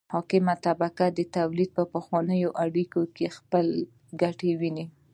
[0.13, 3.75] حاکمه طبقه د تولید په پخوانیو اړیکو کې خپله
[4.21, 4.85] ګټه ویني.